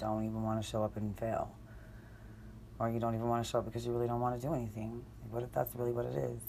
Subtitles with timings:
[0.00, 1.54] don't even want to show up and fail.
[2.78, 4.54] Or you don't even want to show up because you really don't want to do
[4.54, 5.04] anything.
[5.30, 6.40] What if that's really what it is?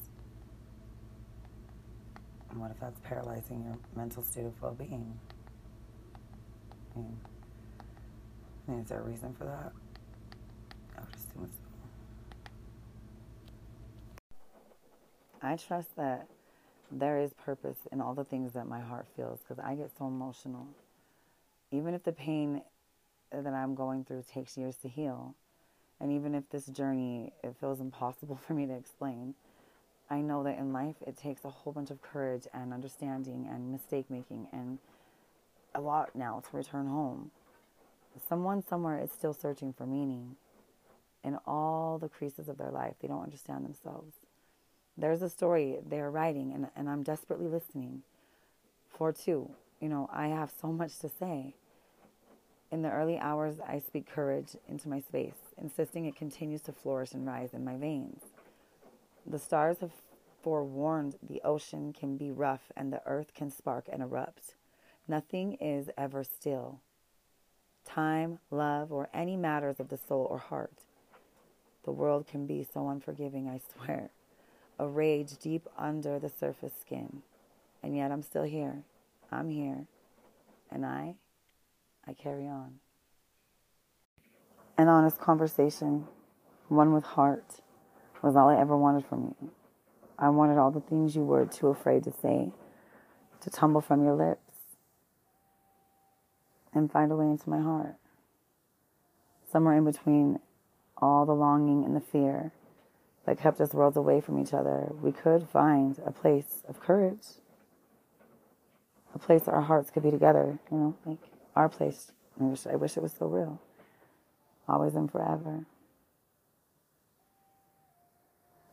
[2.50, 5.20] And what if that's paralyzing your mental state of well being?
[6.96, 7.18] I mean,
[8.68, 9.72] I mean, is there a reason for that?
[10.98, 11.72] I would assume so.
[15.42, 16.28] I trust that
[16.92, 20.08] there is purpose in all the things that my heart feels because I get so
[20.08, 20.68] emotional.
[21.72, 22.62] Even if the pain
[23.32, 25.36] that I'm going through takes years to heal,
[26.00, 29.36] and even if this journey it feels impossible for me to explain,
[30.10, 33.72] I know that in life it takes a whole bunch of courage and understanding and
[33.72, 34.80] mistake making and
[35.74, 37.32] a lot now to return home.
[38.28, 40.36] Someone somewhere is still searching for meaning
[41.24, 42.96] in all the creases of their life.
[43.02, 44.16] They don't understand themselves.
[44.98, 48.02] There's a story they're writing, and, and I'm desperately listening
[48.90, 49.52] for two.
[49.80, 51.56] You know, I have so much to say.
[52.72, 57.12] In the early hours, I speak courage into my space, insisting it continues to flourish
[57.12, 58.22] and rise in my veins.
[59.26, 59.92] The stars have
[60.42, 64.56] forewarned the ocean can be rough and the earth can spark and erupt.
[65.08, 66.80] Nothing is ever still.
[67.86, 70.84] Time, love, or any matters of the soul or heart.
[71.84, 74.12] The world can be so unforgiving, I swear
[74.82, 77.22] a rage deep under the surface skin.
[77.84, 78.82] And yet I'm still here.
[79.32, 79.86] I'm here.
[80.72, 81.16] And I,
[82.08, 82.80] I carry on.
[84.78, 86.08] An honest conversation,
[86.68, 87.62] one with heart,
[88.22, 89.52] was all I ever wanted from you.
[90.18, 92.52] I wanted all the things you were too afraid to say,
[93.42, 94.54] to tumble from your lips,
[96.74, 97.96] and find a way into my heart.
[99.52, 100.40] Somewhere in between
[100.98, 102.52] all the longing and the fear
[103.26, 107.26] that kept us worlds away from each other, we could find a place of courage,
[109.14, 112.12] a place our hearts could be together, you know, like our place.
[112.40, 113.62] I wish, I wish it was so real.
[114.68, 115.66] Always and forever.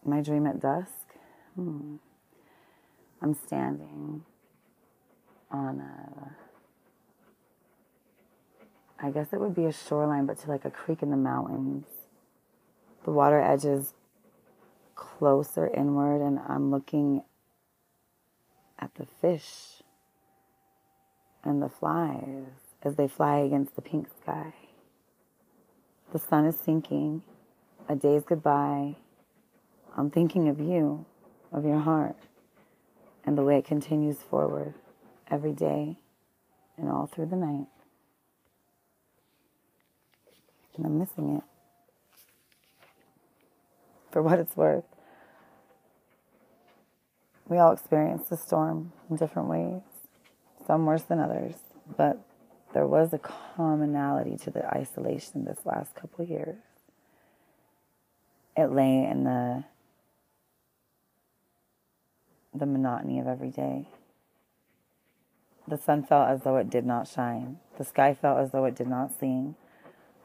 [0.05, 1.15] My dream at dusk?
[1.55, 1.97] Hmm.
[3.21, 4.23] I'm standing
[5.51, 6.37] on a,
[9.05, 11.87] I guess it would be a shoreline, but to like a creek in the mountains.
[13.05, 13.95] The water edges
[14.95, 17.23] closer inward and I'm looking
[18.79, 19.83] at the fish
[21.45, 24.53] and the flies as they fly against the pink sky.
[26.13, 27.23] The sun is sinking.
[27.89, 28.97] A day's goodbye.
[29.97, 31.07] I'm thinking of you,
[31.53, 32.17] of your heart,
[33.25, 34.75] and the way it continues forward
[35.31, 35.99] every day
[36.77, 37.67] and all through the night.
[40.77, 41.45] And I'm missing it.
[44.13, 44.85] For what it's worth,
[47.49, 49.83] we all experience the storm in different ways,
[50.67, 51.55] some worse than others,
[51.97, 52.21] but
[52.79, 56.61] there was a commonality to the isolation this last couple years.
[58.57, 59.65] It lay in the
[62.55, 63.89] the monotony of every day.
[65.67, 67.59] The sun felt as though it did not shine.
[67.79, 69.57] The sky felt as though it did not sing.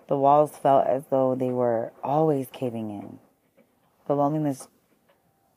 [0.08, 3.18] The walls felt as though they were always caving in.
[4.06, 4.68] The loneliness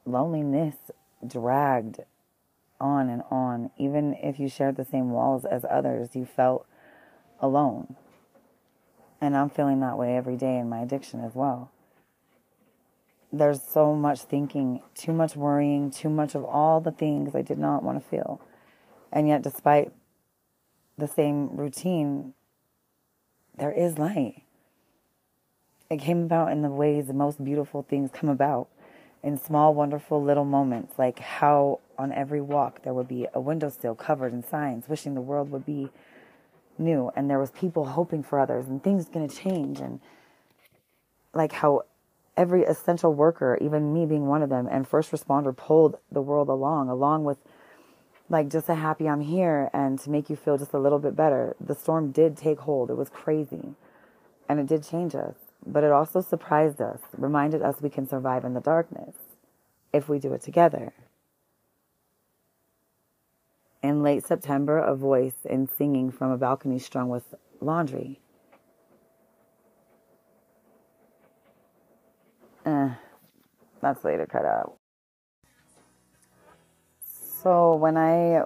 [0.06, 0.76] loneliness
[1.26, 2.00] dragged
[2.80, 3.70] on and on.
[3.76, 6.66] Even if you shared the same walls as others, you felt
[7.40, 7.96] alone.
[9.20, 11.70] And I'm feeling that way every day in my addiction as well.
[13.32, 17.58] There's so much thinking, too much worrying, too much of all the things I did
[17.58, 18.40] not want to feel.
[19.12, 19.92] And yet, despite
[20.96, 22.34] the same routine,
[23.58, 24.42] there is light.
[25.90, 28.68] It came about in the ways the most beautiful things come about
[29.22, 33.94] in small, wonderful little moments, like how on every walk there would be a windowsill
[33.94, 35.88] covered in signs, wishing the world would be
[36.78, 40.00] new, and there was people hoping for others, and things going to change, and
[41.34, 41.82] like how
[42.36, 46.48] every essential worker, even me being one of them, and first responder pulled the world
[46.48, 47.38] along, along with
[48.28, 51.14] like just a happy I'm here, and to make you feel just a little bit
[51.14, 51.56] better.
[51.60, 53.74] The storm did take hold; it was crazy,
[54.48, 55.34] and it did change us
[55.66, 59.14] but it also surprised us, reminded us we can survive in the darkness
[59.92, 60.92] if we do it together.
[63.86, 68.18] In late September, a voice in singing from a balcony strung with laundry.
[72.64, 72.88] Eh,
[73.80, 74.74] that's later cut out.
[77.04, 78.40] So when I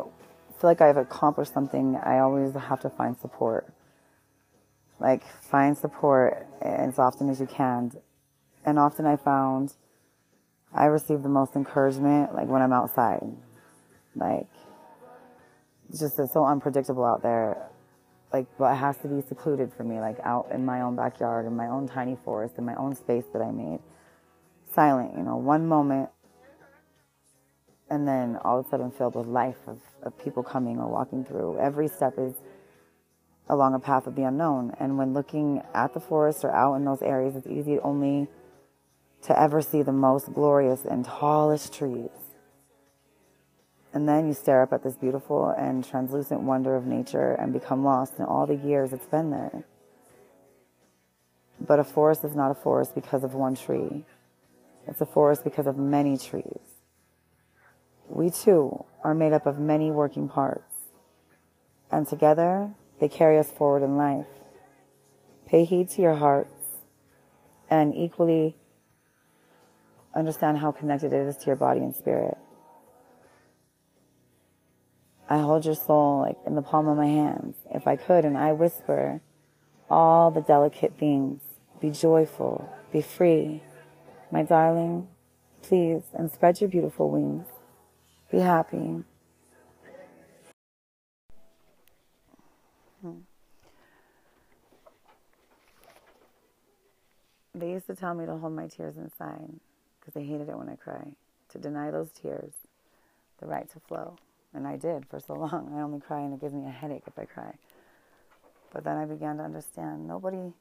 [0.58, 3.66] feel like I've accomplished something, I always have to find support.
[4.98, 7.92] Like, find support as often as you can.
[8.66, 9.72] And often I found
[10.74, 13.24] I receive the most encouragement, like, when I'm outside.
[14.14, 14.46] Like,
[15.98, 17.68] just it's so unpredictable out there.
[18.32, 21.46] like but it has to be secluded for me, like out in my own backyard,
[21.46, 23.80] in my own tiny forest, in my own space that I made.
[24.74, 26.10] Silent, you know, one moment
[27.90, 31.24] and then all of a sudden filled with life of, of people coming or walking
[31.24, 31.58] through.
[31.58, 32.34] Every step is
[33.48, 34.72] along a path of the unknown.
[34.78, 38.28] And when looking at the forest or out in those areas, it's easy only
[39.22, 42.10] to ever see the most glorious and tallest trees.
[43.92, 47.84] And then you stare up at this beautiful and translucent wonder of nature and become
[47.84, 49.64] lost in all the years it's been there.
[51.60, 54.04] But a forest is not a forest because of one tree.
[54.86, 56.60] It's a forest because of many trees.
[58.08, 60.74] We too are made up of many working parts.
[61.90, 62.70] And together,
[63.00, 64.26] they carry us forward in life.
[65.46, 66.52] Pay heed to your hearts
[67.68, 68.56] and equally
[70.14, 72.38] understand how connected it is to your body and spirit.
[75.30, 78.36] I hold your soul like in the palm of my hands, if I could, and
[78.36, 79.20] I whisper
[79.88, 81.40] all the delicate things.
[81.80, 83.62] Be joyful, be free.
[84.32, 85.06] My darling,
[85.62, 87.46] please, and spread your beautiful wings.
[88.32, 89.04] Be happy.
[93.00, 93.18] Hmm.
[97.54, 99.60] They used to tell me to hold my tears inside
[100.00, 101.06] because they hated it when I cry,
[101.50, 102.52] to deny those tears
[103.38, 104.16] the right to flow.
[104.54, 105.72] And I did for so long.
[105.74, 107.54] I only cry and it gives me a headache if I cry.
[108.72, 110.52] But then I began to understand nobody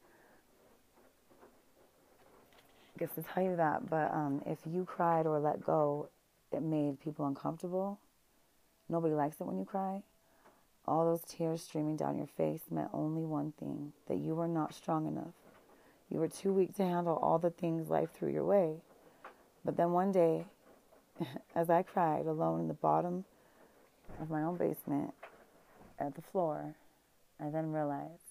[3.00, 6.10] gets to tell you that, but um, if you cried or let go,
[6.52, 7.98] it made people uncomfortable.
[8.90, 10.04] Nobody likes it when you cry.
[10.86, 14.74] All those tears streaming down your face meant only one thing that you were not
[14.74, 15.34] strong enough.
[16.10, 18.78] You were too weak to handle all the things life threw your way.
[19.64, 20.46] But then one day,
[21.56, 23.26] as I cried alone in the bottom
[24.22, 25.14] of my own basement
[26.00, 26.76] at the floor,
[27.40, 28.30] I then realized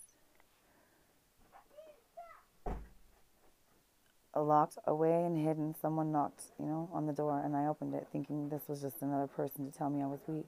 [4.43, 8.07] locked away and hidden, someone knocked, you know, on the door, and I opened it
[8.13, 10.47] thinking this was just another person to tell me I was weak.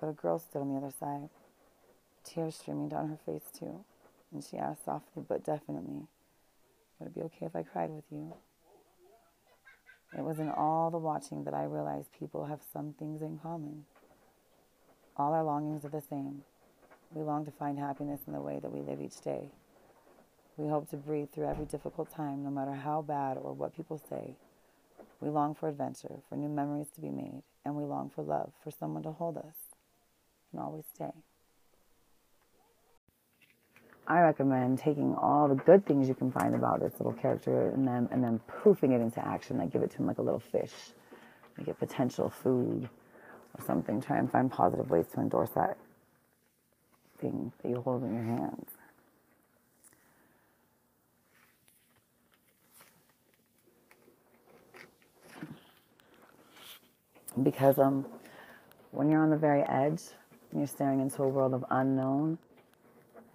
[0.00, 1.28] But a girl stood on the other side,
[2.24, 3.84] tears streaming down her face too,
[4.32, 6.06] and she asked softly but definitely,
[6.98, 8.34] Would it be okay if I cried with you?
[10.16, 13.84] It was in all the watching that I realized people have some things in common.
[15.16, 16.42] All our longings are the same.
[17.12, 19.48] We long to find happiness in the way that we live each day.
[20.56, 24.00] We hope to breathe through every difficult time, no matter how bad or what people
[24.08, 24.36] say.
[25.20, 28.52] We long for adventure, for new memories to be made, and we long for love,
[28.62, 29.56] for someone to hold us
[30.52, 31.12] and always stay.
[34.06, 37.86] I recommend taking all the good things you can find about this little character and
[37.86, 39.58] then and then poofing it into action.
[39.58, 40.72] Like give it to him like a little fish,
[41.56, 42.88] make it potential food
[43.58, 44.02] or something.
[44.02, 45.78] Try and find positive ways to endorse that
[47.18, 48.68] thing that you hold in your hands.
[57.42, 58.06] Because um,
[58.92, 60.02] when you're on the very edge,
[60.50, 62.38] and you're staring into a world of unknown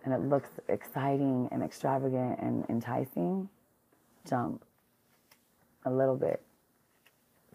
[0.04, 3.50] and it looks exciting and extravagant and enticing,
[4.28, 4.64] jump
[5.86, 6.42] a little bit.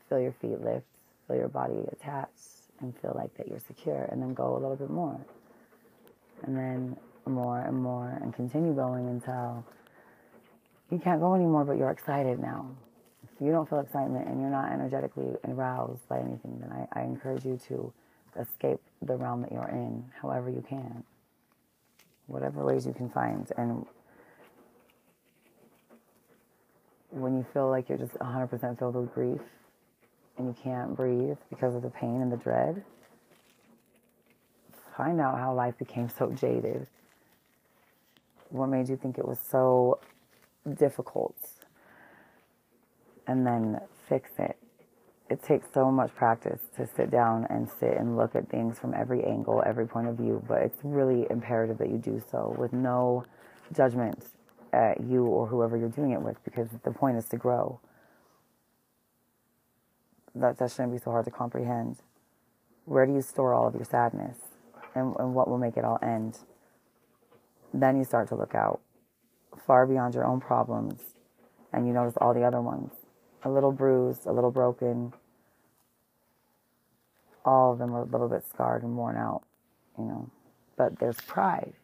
[0.09, 0.87] Feel your feet lift,
[1.27, 2.29] feel your body attach,
[2.81, 5.19] and feel like that you're secure, and then go a little bit more.
[6.43, 6.97] And then
[7.27, 9.65] more and more, and continue going until
[10.91, 12.69] you can't go anymore, but you're excited now.
[13.23, 17.05] If you don't feel excitement and you're not energetically aroused by anything, then I, I
[17.05, 17.93] encourage you to
[18.39, 21.05] escape the realm that you're in however you can
[22.27, 23.51] whatever ways you can find.
[23.57, 23.87] And
[27.11, 29.41] when you feel like you're just 100% filled with grief
[30.37, 32.83] and you can't breathe because of the pain and the dread,
[34.97, 36.87] find out how life became so jaded.
[38.51, 40.01] What made you think it was so
[40.79, 41.37] difficult?
[43.27, 44.57] And then fix it
[45.31, 48.93] it takes so much practice to sit down and sit and look at things from
[48.95, 52.73] every angle, every point of view, but it's really imperative that you do so with
[52.73, 53.25] no
[53.75, 54.27] judgment
[54.73, 57.81] at you or whoever you're doing it with because the point is to grow.
[60.35, 61.99] That, that shouldn't be so hard to comprehend.
[62.85, 64.37] Where do you store all of your sadness
[64.95, 66.39] and, and what will make it all end?
[67.73, 68.81] Then you start to look out
[69.67, 71.01] far beyond your own problems
[71.73, 72.91] and you notice all the other ones
[73.45, 75.13] a little bruised, a little broken.
[77.45, 79.43] All of them are a little bit scarred and worn out,
[79.99, 80.31] you know.
[80.77, 81.75] But there's pride.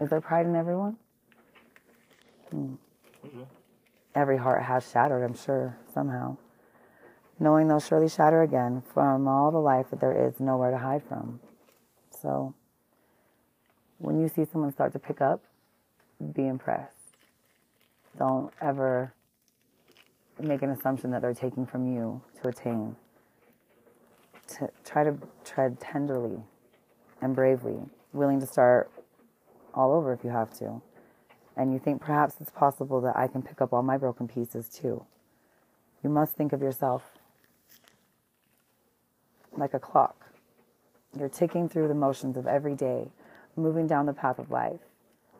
[0.00, 0.96] Is there pride in everyone?
[2.50, 2.74] Hmm.
[3.26, 3.42] Mm-hmm.
[4.14, 6.36] Every heart has shattered, I'm sure, somehow.
[7.38, 11.02] Knowing they'll surely shatter again from all the life that there is nowhere to hide
[11.02, 11.40] from.
[12.20, 12.54] So
[13.98, 15.42] when you see someone start to pick up,
[16.34, 16.94] be impressed.
[18.18, 19.12] Don't ever
[20.40, 22.96] make an assumption that they're taking from you to attain.
[24.58, 26.42] To try to tread tenderly
[27.20, 27.78] and bravely,
[28.12, 28.90] willing to start
[29.74, 30.82] all over if you have to.
[31.56, 34.68] And you think perhaps it's possible that I can pick up all my broken pieces
[34.68, 35.04] too.
[36.02, 37.02] You must think of yourself
[39.56, 40.26] like a clock.
[41.18, 43.08] You're ticking through the motions of every day,
[43.54, 44.80] moving down the path of life.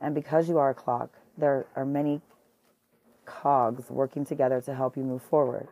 [0.00, 2.20] And because you are a clock, there are many
[3.24, 5.68] cogs working together to help you move forward.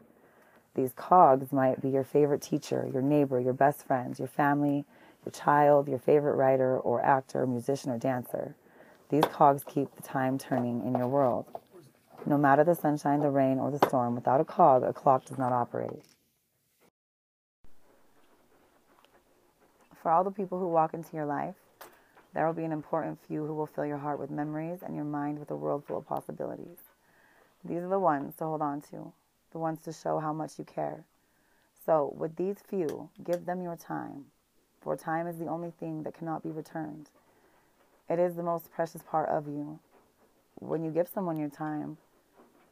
[0.74, 4.84] These cogs might be your favorite teacher, your neighbor, your best friends, your family,
[5.24, 8.54] your child, your favorite writer or actor, musician, or dancer.
[9.08, 11.46] These cogs keep the time turning in your world.
[12.26, 15.38] No matter the sunshine, the rain, or the storm, without a cog, a clock does
[15.38, 16.02] not operate.
[20.00, 21.56] For all the people who walk into your life,
[22.32, 25.04] there will be an important few who will fill your heart with memories and your
[25.04, 26.78] mind with a world full of possibilities.
[27.64, 29.12] These are the ones to hold on to,
[29.52, 31.04] the ones to show how much you care.
[31.84, 34.26] So, with these few, give them your time,
[34.80, 37.10] for time is the only thing that cannot be returned.
[38.08, 39.78] It is the most precious part of you.
[40.56, 41.96] When you give someone your time,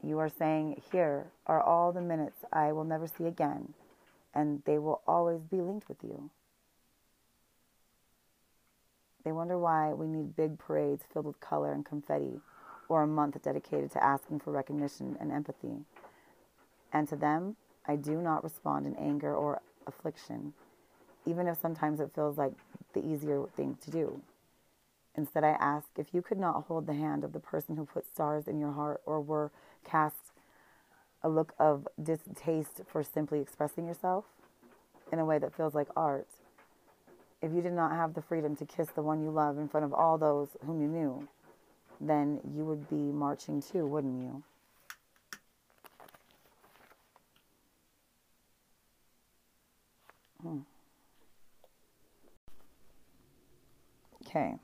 [0.03, 3.75] you are saying, Here are all the minutes I will never see again,
[4.35, 6.31] and they will always be linked with you.
[9.25, 12.41] They wonder why we need big parades filled with color and confetti,
[12.89, 15.85] or a month dedicated to asking for recognition and empathy.
[16.93, 20.55] And to them, I do not respond in anger or affliction,
[21.27, 22.53] even if sometimes it feels like
[22.95, 24.21] the easier thing to do.
[25.17, 28.07] Instead, I ask if you could not hold the hand of the person who put
[28.07, 29.51] stars in your heart or were
[29.85, 30.33] cast
[31.23, 34.25] a look of distaste for simply expressing yourself
[35.11, 36.29] in a way that feels like art.
[37.43, 39.85] If you did not have the freedom to kiss the one you love in front
[39.85, 41.29] of all those whom you knew,
[42.01, 44.43] then you would be marching too, wouldn't you?
[50.43, 50.59] Hmm.
[54.27, 54.55] Okay.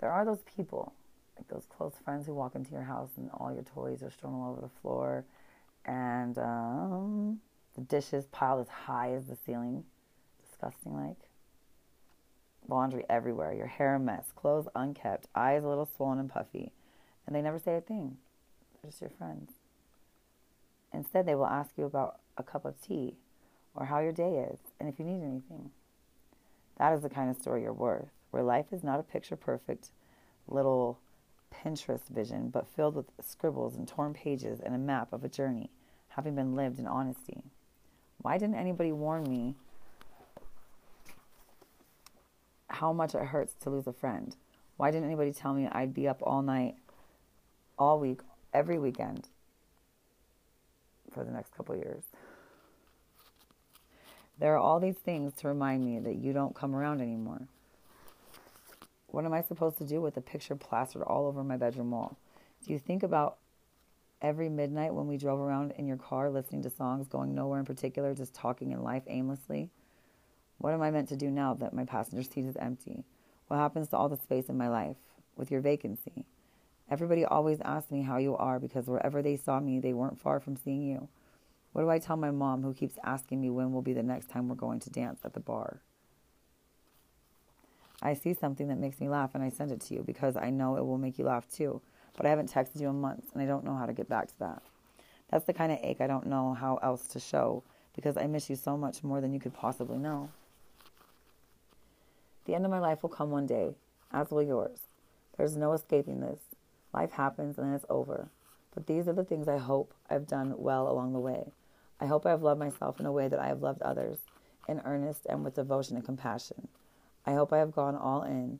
[0.00, 0.92] There are those people,
[1.36, 4.34] like those close friends who walk into your house and all your toys are strewn
[4.34, 5.24] all over the floor
[5.86, 7.40] and um,
[7.74, 9.84] the dishes piled as high as the ceiling.
[10.44, 11.16] Disgusting, like.
[12.68, 16.72] Laundry everywhere, your hair a mess, clothes unkept, eyes a little swollen and puffy.
[17.26, 18.16] And they never say a thing.
[18.72, 19.52] They're just your friends.
[20.92, 23.16] Instead, they will ask you about a cup of tea
[23.74, 25.70] or how your day is and if you need anything.
[26.78, 29.90] That is the kind of story you're worth where life is not a picture perfect
[30.48, 30.98] little
[31.54, 35.70] Pinterest vision, but filled with scribbles and torn pages and a map of a journey
[36.08, 37.42] having been lived in honesty.
[38.18, 39.54] Why didn't anybody warn me
[42.84, 44.36] how much it hurts to lose a friend?
[44.76, 46.74] Why didn't anybody tell me I'd be up all night,
[47.78, 48.20] all week,
[48.52, 49.26] every weekend
[51.10, 52.04] for the next couple years?
[54.38, 57.48] There are all these things to remind me that you don't come around anymore.
[59.06, 62.18] What am I supposed to do with a picture plastered all over my bedroom wall?
[62.66, 63.38] Do you think about
[64.20, 67.64] every midnight when we drove around in your car listening to songs, going nowhere in
[67.64, 69.70] particular, just talking in life aimlessly?
[70.58, 73.04] What am I meant to do now that my passenger seat is empty?
[73.48, 74.96] What happens to all the space in my life
[75.36, 76.24] with your vacancy?
[76.90, 80.40] Everybody always asks me how you are because wherever they saw me, they weren't far
[80.40, 81.08] from seeing you.
[81.72, 84.28] What do I tell my mom who keeps asking me when will be the next
[84.30, 85.80] time we're going to dance at the bar?
[88.00, 90.50] I see something that makes me laugh and I send it to you because I
[90.50, 91.80] know it will make you laugh too.
[92.16, 94.28] But I haven't texted you in months and I don't know how to get back
[94.28, 94.62] to that.
[95.30, 97.64] That's the kind of ache I don't know how else to show
[97.96, 100.28] because I miss you so much more than you could possibly know.
[102.44, 103.74] The end of my life will come one day,
[104.12, 104.80] as will yours.
[105.36, 106.40] There's no escaping this.
[106.92, 108.28] Life happens and then it's over.
[108.74, 111.52] But these are the things I hope I've done well along the way.
[112.00, 114.18] I hope I have loved myself in a way that I have loved others,
[114.68, 116.68] in earnest and with devotion and compassion.
[117.26, 118.58] I hope I have gone all in.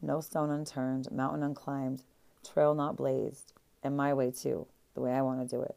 [0.00, 2.02] No stone unturned, mountain unclimbed,
[2.44, 3.52] trail not blazed,
[3.82, 5.76] and my way too, the way I want to do it.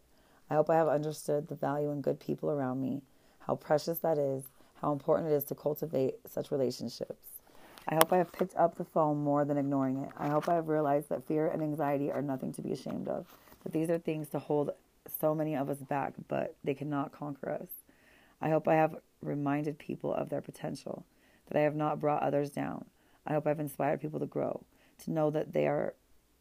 [0.50, 3.01] I hope I have understood the value in good people around me,
[3.39, 4.44] how precious that is,
[4.82, 7.41] how important it is to cultivate such relationships.
[7.88, 10.10] I hope I have picked up the phone more than ignoring it.
[10.17, 13.27] I hope I have realized that fear and anxiety are nothing to be ashamed of,
[13.63, 14.72] that these are things to hold
[15.20, 17.67] so many of us back, but they cannot conquer us.
[18.41, 21.05] I hope I have reminded people of their potential
[21.48, 22.86] that I have not brought others down.
[23.25, 24.63] I hope I've inspired people to grow,
[25.03, 25.94] to know that they are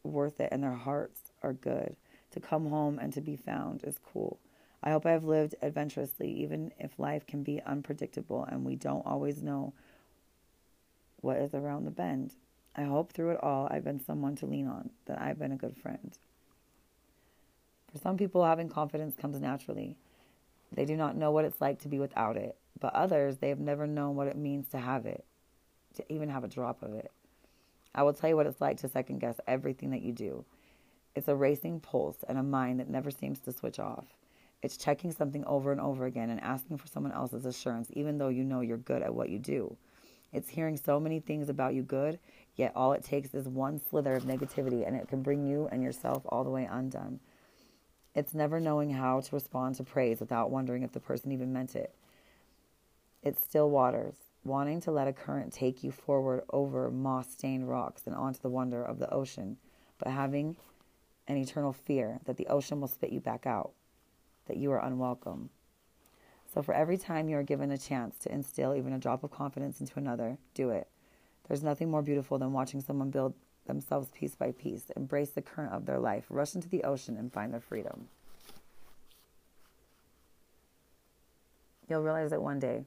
[0.03, 1.95] worth it and their hearts are good.
[2.31, 4.39] To come home and to be found is cool.
[4.85, 9.05] I hope I have lived adventurously, even if life can be unpredictable and we don't
[9.05, 9.73] always know
[11.21, 12.33] what is around the bend.
[12.75, 15.57] I hope through it all I've been someone to lean on, that I've been a
[15.57, 16.15] good friend.
[17.91, 19.95] For some people, having confidence comes naturally.
[20.71, 23.59] They do not know what it's like to be without it, but others, they have
[23.59, 25.25] never known what it means to have it,
[25.95, 27.11] to even have a drop of it.
[27.95, 30.45] I will tell you what it's like to second guess everything that you do.
[31.15, 34.05] It's a racing pulse and a mind that never seems to switch off.
[34.65, 38.29] It's checking something over and over again and asking for someone else's assurance, even though
[38.29, 39.77] you know you're good at what you do.
[40.33, 42.17] It's hearing so many things about you good,
[42.55, 45.83] yet all it takes is one slither of negativity and it can bring you and
[45.83, 47.19] yourself all the way undone.
[48.15, 51.75] It's never knowing how to respond to praise without wondering if the person even meant
[51.75, 51.93] it.
[53.21, 58.07] It's still waters, wanting to let a current take you forward over moss stained rocks
[58.07, 59.57] and onto the wonder of the ocean,
[59.99, 60.57] but having
[61.27, 63.71] an eternal fear that the ocean will spit you back out,
[64.47, 65.49] that you are unwelcome.
[66.53, 69.31] So, for every time you are given a chance to instill even a drop of
[69.31, 70.87] confidence into another, do it.
[71.47, 73.33] There's nothing more beautiful than watching someone build
[73.67, 77.31] themselves piece by piece, embrace the current of their life, rush into the ocean, and
[77.31, 78.07] find their freedom.
[81.89, 82.85] You'll realize that one day,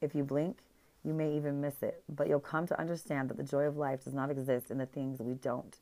[0.00, 0.58] if you blink,
[1.04, 4.04] you may even miss it, but you'll come to understand that the joy of life
[4.04, 5.78] does not exist in the things we don't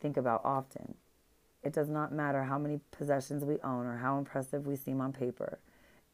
[0.00, 0.94] think about often.
[1.62, 5.12] It does not matter how many possessions we own or how impressive we seem on
[5.12, 5.58] paper.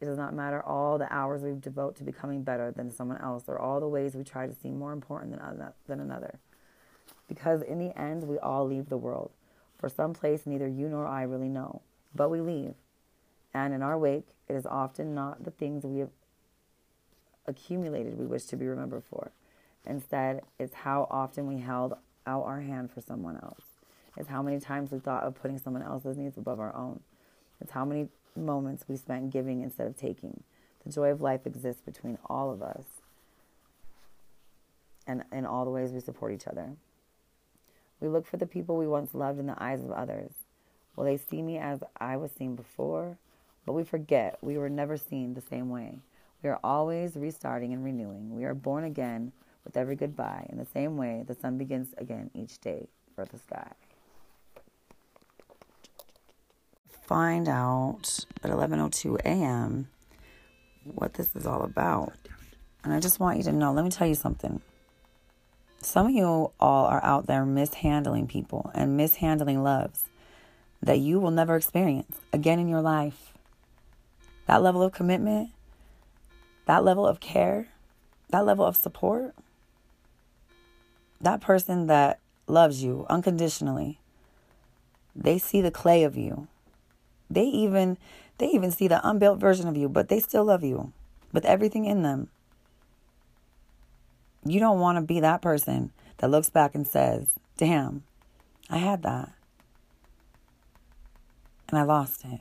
[0.00, 3.44] It does not matter all the hours we devote to becoming better than someone else
[3.46, 6.40] or all the ways we try to seem more important than, than another.
[7.28, 9.30] Because in the end, we all leave the world.
[9.78, 11.82] For some place neither you nor I really know.
[12.14, 12.74] But we leave.
[13.52, 16.10] And in our wake, it is often not the things we have
[17.46, 19.30] accumulated we wish to be remembered for.
[19.86, 21.94] Instead, it's how often we held
[22.26, 23.73] out our hand for someone else.
[24.16, 27.00] It's how many times we thought of putting someone else's needs above our own.
[27.60, 30.42] It's how many moments we spent giving instead of taking.
[30.84, 32.84] The joy of life exists between all of us
[35.06, 36.70] and in all the ways we support each other.
[38.00, 40.32] We look for the people we once loved in the eyes of others.
[40.96, 43.18] Will they see me as I was seen before?
[43.66, 45.98] But we forget we were never seen the same way.
[46.42, 48.34] We are always restarting and renewing.
[48.36, 49.32] We are born again
[49.64, 50.46] with every goodbye.
[50.50, 53.72] In the same way, the sun begins again each day for the sky.
[57.06, 59.88] Find out at 11:02 a.m.
[60.84, 62.14] what this is all about.
[62.82, 64.60] And I just want you to know, let me tell you something.
[65.80, 70.06] Some of you all are out there mishandling people and mishandling loves
[70.82, 73.32] that you will never experience again in your life.
[74.46, 75.50] That level of commitment,
[76.66, 77.68] that level of care,
[78.30, 79.34] that level of support,
[81.20, 83.98] that person that loves you unconditionally,
[85.14, 86.48] they see the clay of you.
[87.30, 87.98] They even
[88.38, 90.92] they even see the unbuilt version of you, but they still love you
[91.32, 92.28] with everything in them.
[94.44, 98.02] You don't want to be that person that looks back and says, Damn,
[98.68, 99.32] I had that.
[101.68, 102.40] And I lost it.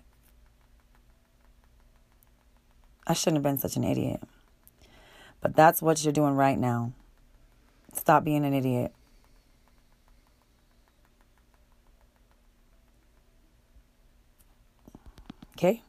[3.06, 4.22] I shouldn't have been such an idiot.
[5.42, 6.94] But that's what you're doing right now.
[7.94, 8.94] Stop being an idiot.
[15.56, 15.84] Okay?